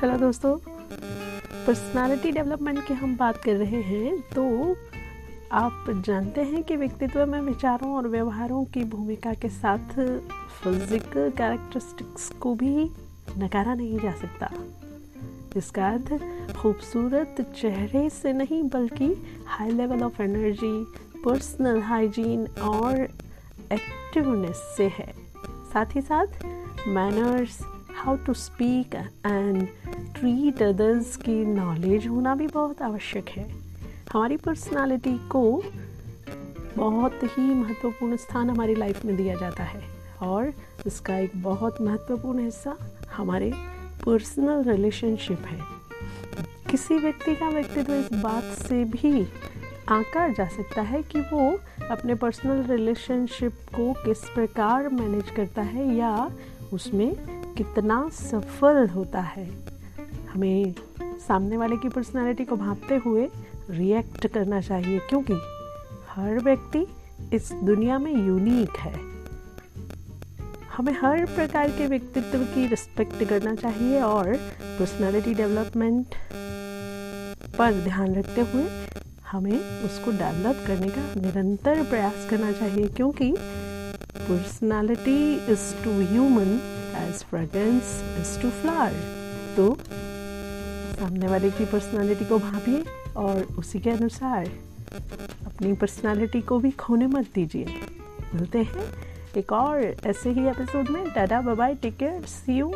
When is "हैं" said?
3.82-4.12, 6.42-6.62, 98.62-98.86